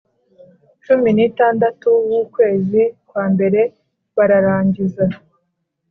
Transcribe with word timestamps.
Cumi 0.83 1.09
n 1.17 1.19
itandatu 1.29 1.87
w 2.11 2.13
ukwezi 2.23 2.81
kwa 3.09 3.23
mbere 3.33 3.61
bararangiza 4.15 5.05